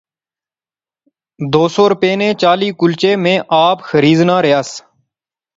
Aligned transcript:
دو 1.53 1.63
سو 1.75 1.83
روپے 1.93 2.13
نے 2.21 2.29
چالی 2.41 2.69
کلچے 2.79 3.15
میں 3.23 3.37
آپ 3.67 3.77
خریزنا 3.89 4.41
ریاس 4.45 4.69